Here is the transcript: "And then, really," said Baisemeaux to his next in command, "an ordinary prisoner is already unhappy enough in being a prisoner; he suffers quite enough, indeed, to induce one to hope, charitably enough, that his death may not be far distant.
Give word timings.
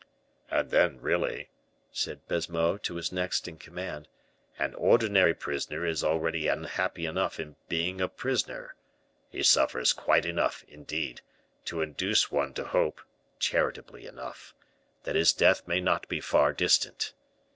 "And 0.49 0.71
then, 0.71 0.99
really," 0.99 1.49
said 1.91 2.27
Baisemeaux 2.27 2.77
to 2.77 2.95
his 2.95 3.11
next 3.11 3.47
in 3.47 3.57
command, 3.59 4.07
"an 4.57 4.73
ordinary 4.73 5.35
prisoner 5.35 5.85
is 5.85 6.03
already 6.03 6.47
unhappy 6.47 7.05
enough 7.05 7.39
in 7.39 7.55
being 7.69 8.01
a 8.01 8.07
prisoner; 8.09 8.73
he 9.29 9.43
suffers 9.43 9.93
quite 9.93 10.25
enough, 10.25 10.65
indeed, 10.67 11.21
to 11.65 11.83
induce 11.83 12.31
one 12.31 12.55
to 12.55 12.63
hope, 12.63 12.99
charitably 13.37 14.07
enough, 14.07 14.55
that 15.03 15.13
his 15.15 15.33
death 15.33 15.67
may 15.67 15.79
not 15.79 16.07
be 16.07 16.19
far 16.19 16.51
distant. 16.51 17.13